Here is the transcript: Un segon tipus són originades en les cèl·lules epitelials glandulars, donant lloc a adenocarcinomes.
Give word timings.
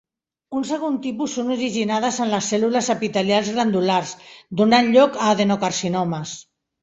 Un 0.59 0.63
segon 0.67 0.95
tipus 1.01 1.35
són 1.39 1.51
originades 1.55 2.17
en 2.23 2.31
les 2.35 2.47
cèl·lules 2.53 2.89
epitelials 2.93 3.51
glandulars, 3.57 4.13
donant 4.63 4.89
lloc 4.97 5.21
a 5.27 5.31
adenocarcinomes. 5.35 6.35